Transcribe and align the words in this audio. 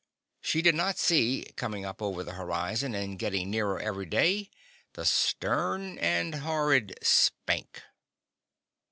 She 0.41 0.63
did 0.63 0.73
not 0.73 0.97
see, 0.97 1.45
comin' 1.55 1.85
up 1.85 2.01
over 2.01 2.23
the 2.23 2.33
horizon, 2.33 2.95
and 2.95 3.19
gittin' 3.19 3.51
nearer 3.51 3.79
every 3.79 4.07
day, 4.07 4.49
the 4.93 5.05
stern 5.05 5.99
and 5.99 6.33
horrid 6.33 6.97
Spank! 7.03 7.83